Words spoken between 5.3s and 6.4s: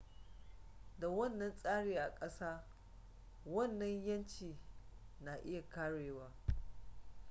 iya karewa